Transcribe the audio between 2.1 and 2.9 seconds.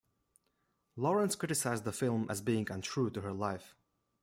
as being